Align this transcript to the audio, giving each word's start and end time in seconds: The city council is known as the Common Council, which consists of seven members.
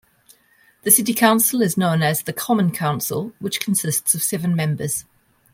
The 0.81 0.89
city 0.89 1.13
council 1.13 1.61
is 1.61 1.77
known 1.77 2.01
as 2.01 2.23
the 2.23 2.33
Common 2.33 2.71
Council, 2.71 3.33
which 3.37 3.59
consists 3.59 4.15
of 4.15 4.23
seven 4.23 4.55
members. 4.55 5.05